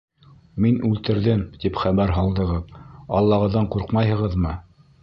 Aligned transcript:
—Мин 0.63 0.79
үлтерҙем, 0.87 1.43
тип 1.65 1.77
хәбәр 1.83 2.15
һалдығыҙ, 2.17 2.75
Аллағыҙҙан 3.21 3.73
ҡурҡмайһығыҙмы? 3.77 4.59